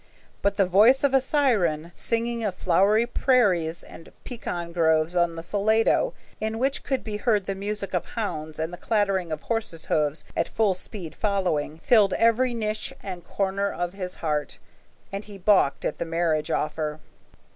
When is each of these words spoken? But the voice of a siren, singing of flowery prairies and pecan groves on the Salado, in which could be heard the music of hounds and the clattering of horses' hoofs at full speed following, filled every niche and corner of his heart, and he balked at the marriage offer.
But 0.41 0.57
the 0.57 0.65
voice 0.65 1.03
of 1.03 1.13
a 1.13 1.21
siren, 1.21 1.91
singing 1.93 2.43
of 2.43 2.55
flowery 2.55 3.05
prairies 3.05 3.83
and 3.83 4.11
pecan 4.23 4.71
groves 4.71 5.15
on 5.15 5.35
the 5.35 5.43
Salado, 5.43 6.15
in 6.39 6.57
which 6.57 6.83
could 6.83 7.03
be 7.03 7.17
heard 7.17 7.45
the 7.45 7.53
music 7.53 7.93
of 7.93 8.03
hounds 8.07 8.57
and 8.57 8.73
the 8.73 8.77
clattering 8.77 9.31
of 9.31 9.43
horses' 9.43 9.85
hoofs 9.85 10.25
at 10.35 10.47
full 10.47 10.73
speed 10.73 11.13
following, 11.13 11.77
filled 11.77 12.13
every 12.13 12.55
niche 12.55 12.91
and 13.03 13.23
corner 13.23 13.71
of 13.71 13.93
his 13.93 14.15
heart, 14.15 14.57
and 15.11 15.25
he 15.25 15.37
balked 15.37 15.85
at 15.85 15.99
the 15.99 16.05
marriage 16.05 16.49
offer. 16.49 16.99